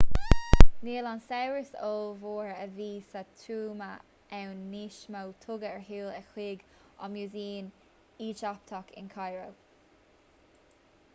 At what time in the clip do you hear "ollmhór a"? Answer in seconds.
1.87-2.63